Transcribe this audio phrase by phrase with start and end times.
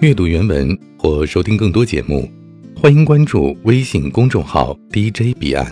[0.00, 2.26] 阅读原文或收听更多节目，
[2.74, 5.70] 欢迎关注微信公众号 DJ 彼岸。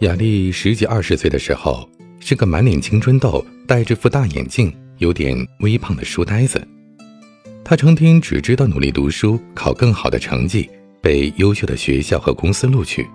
[0.00, 1.88] 雅丽十几二十岁的时候，
[2.18, 6.60] 是个满脸青春痘、戴着副大眼镜、有点微胖的书呆子。
[7.62, 10.68] 她成天只知道努力读书，考更好的成绩，
[11.00, 13.06] 被优秀的学校和公司录取。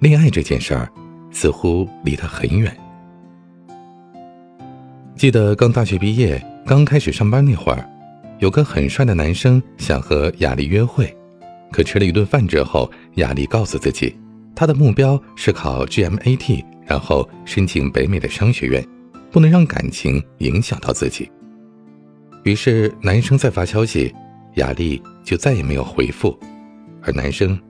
[0.00, 0.86] 恋爱这件事儿，
[1.30, 2.76] 似乎离她很远。
[5.16, 6.38] 记得刚大学毕业。
[6.64, 7.84] 刚开始上班那会儿，
[8.38, 11.14] 有个很帅的男生想和雅丽约会，
[11.72, 14.16] 可吃了一顿饭之后，雅丽告诉自己，
[14.54, 18.86] 她的目标是考 GMAT，然后申请北美的商学院，
[19.32, 21.28] 不能让感情影响到自己。
[22.44, 24.14] 于是男生再发消息，
[24.54, 26.38] 雅丽就再也没有回复，
[27.02, 27.60] 而男生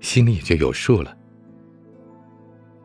[0.00, 1.16] 心里也就有数了。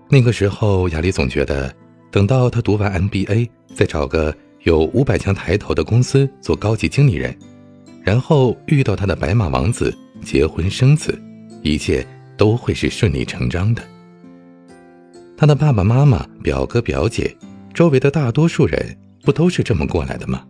[0.10, 1.76] 那个时候，雅丽总觉得，
[2.12, 4.34] 等到他读完 MBA，再找个。
[4.66, 7.38] 有五百强抬头的公司做高级经理人，
[8.02, 11.16] 然后遇到他的白马王子，结婚生子，
[11.62, 13.84] 一切都会是顺理成章的。
[15.38, 17.38] 他的爸爸妈妈、表哥表姐，
[17.76, 20.44] 周围的大多数人不都是这么过来的吗？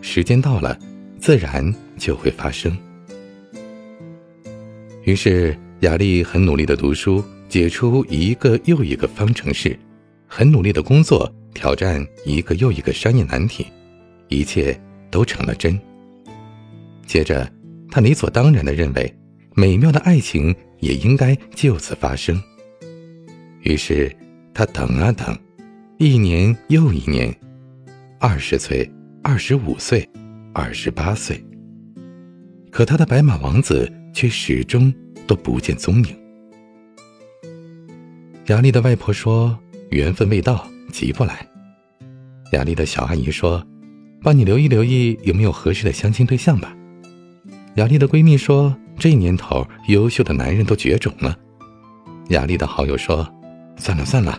[0.00, 0.78] 时间到了，
[1.18, 2.76] 自然就会发生。
[5.02, 9.76] 于是，雅丽很努力的读书，解出一个又一个方程式，
[10.28, 11.28] 很努力的工作。
[11.54, 13.66] 挑战一个又一个商业难题，
[14.28, 14.78] 一切
[15.10, 15.78] 都成了真。
[17.06, 17.50] 接着，
[17.90, 19.12] 他理所当然的认为，
[19.54, 22.40] 美妙的爱情也应该就此发生。
[23.62, 24.14] 于是，
[24.54, 25.36] 他等啊等，
[25.98, 27.34] 一年又一年，
[28.20, 28.88] 二十岁、
[29.22, 30.08] 二十五岁、
[30.54, 31.44] 二十八岁，
[32.70, 34.94] 可他的白马王子却始终
[35.26, 36.16] 都不见踪影。
[38.46, 39.58] 雅丽的外婆说
[39.90, 41.46] ：“缘分未到。”急不来。
[42.52, 43.64] 雅丽的小阿姨说
[44.22, 46.74] ：“帮你留意留意，有没有合适的相亲对象吧。”
[47.76, 51.36] 雅丽的闺蜜说：“这年头，优秀的男人都绝种了。”
[52.30, 53.26] 雅丽的好友说
[53.78, 54.38] ：“算了算了，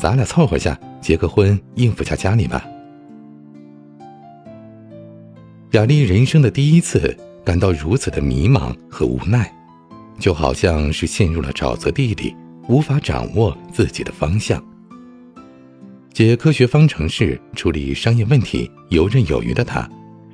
[0.00, 2.64] 咱俩凑合下，结个婚应付下家里吧。”
[5.72, 9.50] 雅丽人生的第一次感到如此的迷茫和无奈，
[10.18, 12.36] 就好像是陷入了沼泽地里，
[12.68, 14.62] 无法掌握自己的方向。
[16.12, 19.88] 解科学方程式、处理商业问题游刃有余的他，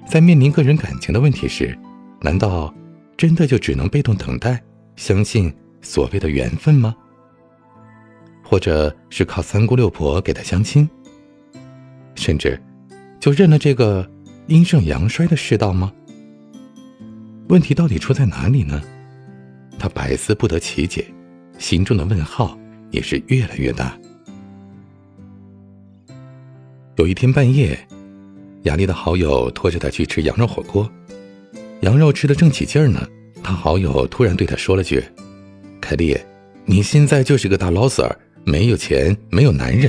[0.09, 1.78] 在面临个人感情的问题时，
[2.21, 2.75] 难道
[3.16, 4.61] 真的就只能被动等待，
[4.97, 6.97] 相信所谓的缘分吗？
[8.43, 10.89] 或者是靠三姑六婆给他相亲，
[12.16, 12.60] 甚至
[13.21, 14.09] 就认了这个
[14.49, 15.93] 阴盛阳衰的世道吗？
[17.49, 18.83] 问题到底出在哪里呢？
[19.78, 21.06] 他百思不得其解，
[21.56, 22.59] 心中的问号
[22.91, 23.97] 也是越来越大。
[26.98, 27.78] 有一天半夜，
[28.64, 30.91] 雅丽的好友拖着她去吃羊肉火锅，
[31.82, 33.06] 羊肉吃的正起劲儿呢，
[33.41, 35.00] 她好友突然对她说了句
[35.81, 36.19] ：“凯丽，
[36.64, 38.10] 你现在就是个大 loser，
[38.42, 39.88] 没有钱，没有男人，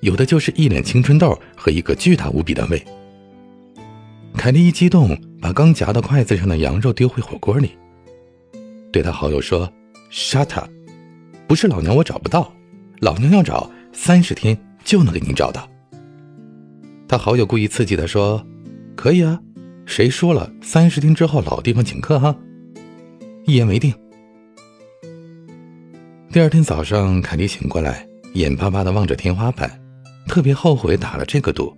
[0.00, 2.82] 有的就是一脸青春痘和一个巨大无比的胃。”
[4.34, 7.72] 凯丽一激动，把刚夹到筷子上的羊肉丢回火锅里，
[8.90, 9.70] 对她好友说
[10.10, 10.70] ：“Shut up，
[11.46, 12.50] 不是老娘我找不到，
[13.00, 15.68] 老娘要找三十天就能给你找到。”
[17.08, 18.44] 他好友故意刺激的说
[18.94, 19.40] ：“可以啊，
[19.86, 22.36] 谁说了三十天之后老地方请客哈？”
[23.46, 23.94] 一言为定。
[26.30, 29.80] 第二天早上，凯蒂醒过来，眼巴巴的望着天花板，
[30.26, 31.74] 特别后悔打了这个赌。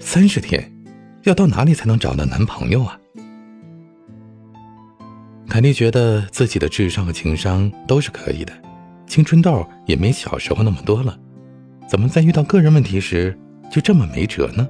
[0.00, 0.72] 三十天，
[1.24, 2.98] 要到哪里才能找到男朋友啊？
[5.50, 8.54] 凯蒂觉得自己的智商和情商都是可以的，
[9.06, 11.14] 青春痘也没小时候那么多了，
[11.86, 13.38] 怎么在遇到个人问题时？
[13.74, 14.68] 就这么没辙呢？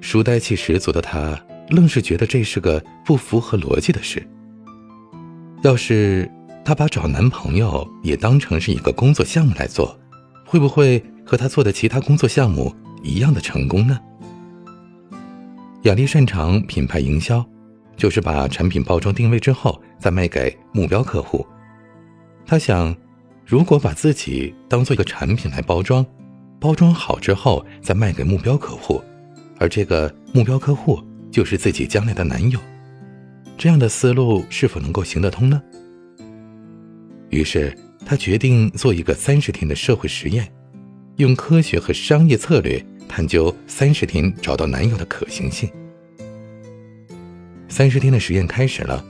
[0.00, 1.36] 书呆气十足的他，
[1.70, 4.24] 愣是觉得这是个不符合逻辑的事。
[5.64, 6.30] 要是
[6.64, 9.98] 他把找男朋友也当成是一个工作项目来做，
[10.46, 12.72] 会不会和他做的其他工作项目
[13.02, 13.98] 一样的成功呢？
[15.82, 17.44] 雅丽擅长品牌营销，
[17.96, 21.44] 就是把产品包装定位之后再卖给目标客户。
[22.46, 22.94] 他想，
[23.44, 26.06] 如果把自己当做一个产品来包装。
[26.60, 29.02] 包装好之后再卖给目标客户，
[29.58, 31.02] 而这个目标客户
[31.32, 32.60] 就是自己将来的男友，
[33.56, 35.60] 这样的思路是否能够行得通呢？
[37.30, 37.74] 于是
[38.04, 40.52] 他决定做一个三十天的社会实验，
[41.16, 45.70] 用科学和商业策略探究三十天找到男友的可行性。
[47.68, 49.02] 三十天的实验开始了，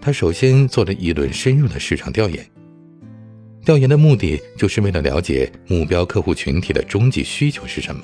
[0.00, 2.44] 他首先做了一轮深入的市场调研。
[3.66, 8.00] 调研的目的就是为了了解目标客户群体的终极需求是什么。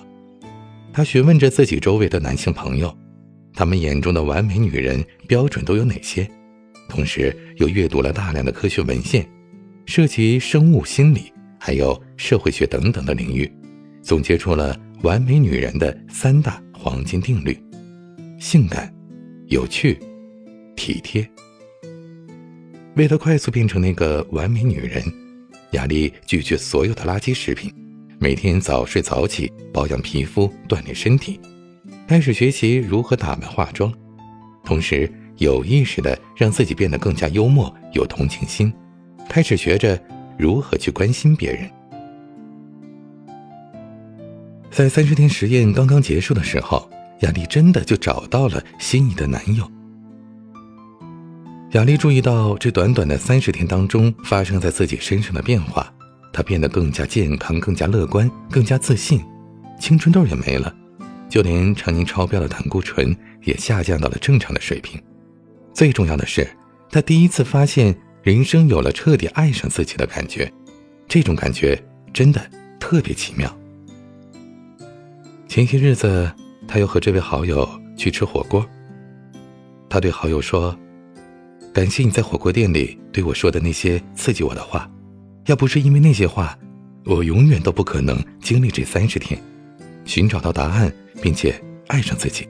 [0.93, 2.93] 他询问着自己周围的男性朋友，
[3.55, 6.29] 他们眼中的完美女人标准都有哪些？
[6.89, 9.25] 同时又阅读了大量的科学文献，
[9.87, 13.49] 涉及生物心理还有社会学等等的领域，
[14.03, 17.57] 总结出了完美女人的三大黄金定律：
[18.41, 18.93] 性感、
[19.47, 19.97] 有趣、
[20.75, 21.25] 体贴。
[22.97, 25.01] 为了快速变成那个完美女人，
[25.73, 27.73] 雅丽拒绝所有的垃圾食品。
[28.19, 31.41] 每天早睡早起，保养皮肤，锻炼身体，
[32.07, 33.93] 开始学习如何打扮化妆，
[34.65, 38.73] 同时有意识的让自己变得更加幽默、有同情心，
[39.29, 40.01] 开始学着
[40.39, 41.69] 如何去关心别人。
[44.71, 46.89] 在三十天实验刚刚结束的时候，
[47.21, 49.69] 雅丽真的就找到了心仪的男友。
[51.73, 55.91] 雅丽注意到这短短的三十天当中发生在自己身上的变化。
[56.31, 59.25] 她变得更加健康，更加乐观，更加自信，
[59.81, 60.75] 青春痘也没了，
[61.31, 65.03] 就连常年超标的胆固醇也下降到了正常的水平。
[65.73, 66.47] 最重要的是，
[66.91, 70.53] 她第一次发现人生有了彻底爱上自己的感觉，
[71.09, 71.83] 这种感觉
[72.13, 72.39] 真的
[72.79, 73.51] 特别奇妙。
[75.49, 76.31] 前些日子，
[76.69, 77.67] 他又和这位好友
[77.97, 78.67] 去吃火锅。
[79.89, 80.79] 他对好友说
[81.73, 84.91] ：“感谢你在火锅店里对我说的那些刺激我的话。”
[85.47, 86.57] 要不是因为那些话，
[87.05, 89.37] 我永远都不可能经历这三十天，
[90.05, 92.47] 寻找到答案，并且爱上自己。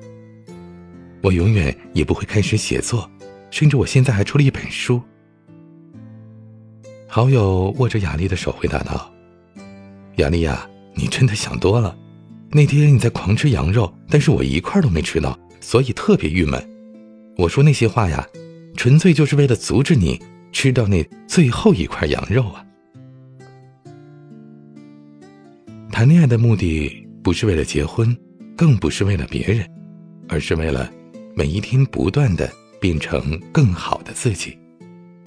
[1.22, 3.10] 我永远也不会开始写作，
[3.50, 5.00] 甚至我现在还出了一本书。
[7.08, 9.10] 好友握着雅丽的手回答道
[10.16, 11.96] ：“雅丽呀，你真的想多了。
[12.50, 16.62] 那天你在狂吃羊肉，但是我一块都没吃到，所以特别郁闷。
[17.38, 18.26] 我说那些话呀，
[18.76, 20.20] 纯粹就是为了阻止你
[20.52, 22.64] 吃到那最后一块羊肉啊。”
[25.92, 28.16] 谈恋爱的目的不是为了结婚，
[28.56, 29.68] 更不是为了别人，
[30.28, 30.90] 而是为了
[31.36, 34.58] 每一天不断的变成更好的自己，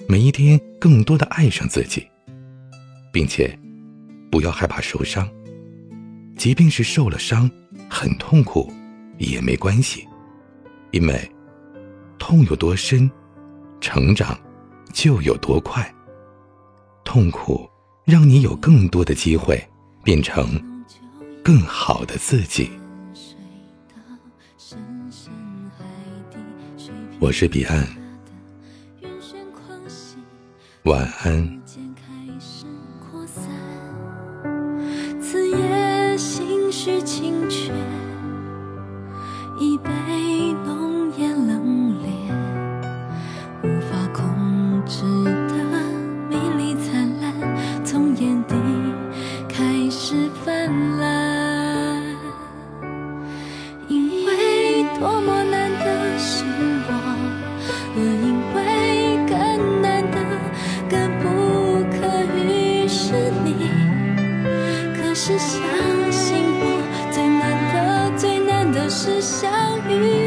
[0.08, 2.06] 每一天更多的爱上自己，
[3.12, 3.56] 并且
[4.30, 5.26] 不要害怕受伤，
[6.36, 7.50] 即便是受了伤，
[7.88, 8.70] 很痛苦
[9.18, 10.06] 也没关系，
[10.90, 11.30] 因为
[12.18, 13.10] 痛有多深，
[13.80, 14.38] 成长
[14.92, 15.94] 就有多快。
[17.04, 17.68] 痛苦
[18.04, 19.62] 让你有更多的机会。
[20.06, 20.46] 变成
[21.42, 22.70] 更好的自己。
[27.18, 27.84] 我是彼岸，
[30.84, 31.65] 晚安。
[44.88, 45.78] 直到
[46.30, 48.54] 迷离灿烂从眼底
[49.48, 52.02] 开始泛滥
[53.88, 56.44] 因为多么难得是
[56.86, 56.92] 我
[57.96, 60.18] 而因为更难得
[60.88, 61.24] 更不
[61.90, 62.06] 可
[62.36, 63.12] 遇是
[63.44, 63.68] 你。
[64.94, 65.60] 可是相
[66.12, 67.42] 信我最难
[67.74, 69.50] 得最难得是相
[69.88, 70.25] 遇。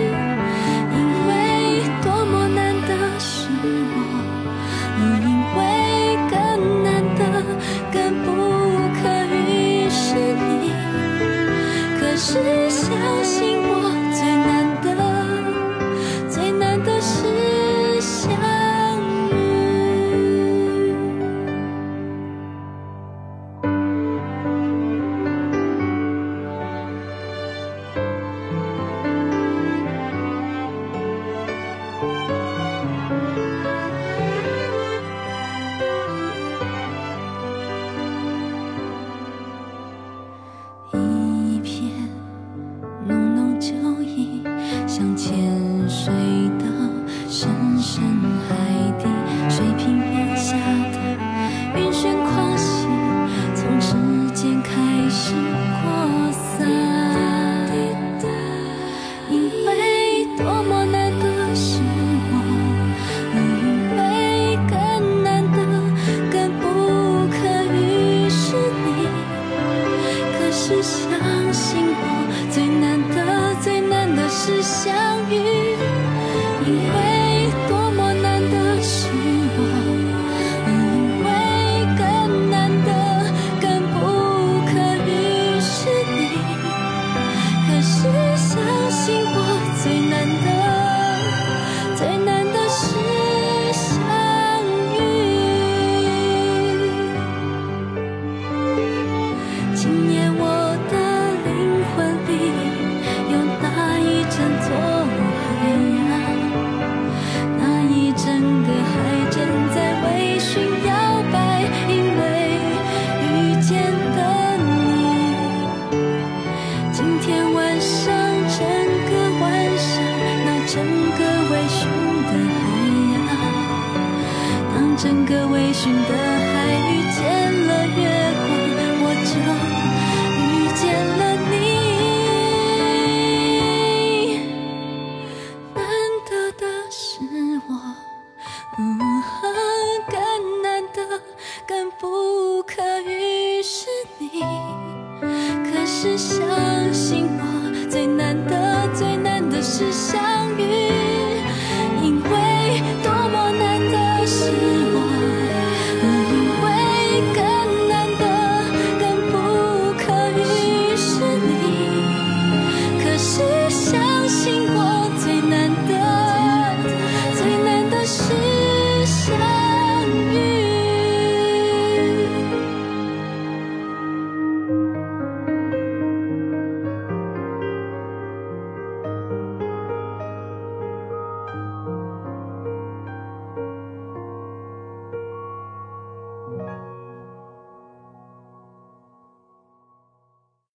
[125.90, 126.99] 新的海域。